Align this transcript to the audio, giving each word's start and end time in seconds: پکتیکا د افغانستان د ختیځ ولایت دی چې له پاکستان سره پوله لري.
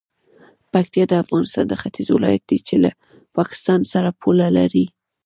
پکتیکا 0.71 1.05
د 1.09 1.13
افغانستان 1.23 1.65
د 1.69 1.73
ختیځ 1.81 2.07
ولایت 2.13 2.43
دی 2.49 2.59
چې 2.67 2.75
له 2.83 2.89
پاکستان 3.35 3.79
سره 3.93 4.09
پوله 4.21 4.47
لري. 4.57 4.85